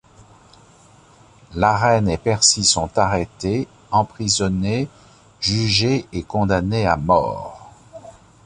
[1.53, 4.87] La reine et Percy sont arrêtés, emprisonnés,
[5.39, 7.71] jugés et condamnés à mort.